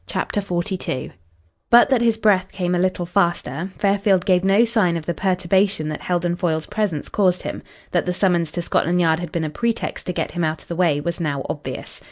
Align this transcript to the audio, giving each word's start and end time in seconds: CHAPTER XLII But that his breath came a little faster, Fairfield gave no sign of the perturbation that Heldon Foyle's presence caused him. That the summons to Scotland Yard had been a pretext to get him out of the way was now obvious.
CHAPTER 0.07 0.41
XLII 0.41 1.11
But 1.69 1.89
that 1.91 2.01
his 2.01 2.17
breath 2.17 2.51
came 2.51 2.73
a 2.73 2.79
little 2.79 3.05
faster, 3.05 3.69
Fairfield 3.77 4.25
gave 4.25 4.43
no 4.43 4.65
sign 4.65 4.97
of 4.97 5.05
the 5.05 5.13
perturbation 5.13 5.89
that 5.89 6.01
Heldon 6.01 6.35
Foyle's 6.37 6.65
presence 6.65 7.07
caused 7.07 7.43
him. 7.43 7.61
That 7.91 8.07
the 8.07 8.11
summons 8.13 8.49
to 8.53 8.63
Scotland 8.63 8.99
Yard 8.99 9.19
had 9.19 9.31
been 9.31 9.43
a 9.43 9.49
pretext 9.51 10.07
to 10.07 10.13
get 10.13 10.31
him 10.31 10.43
out 10.43 10.63
of 10.63 10.69
the 10.69 10.75
way 10.75 10.99
was 11.01 11.19
now 11.19 11.45
obvious. 11.47 11.99